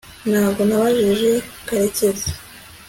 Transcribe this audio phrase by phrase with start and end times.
[0.29, 1.31] ntabwo nabajije
[1.67, 2.29] karekezi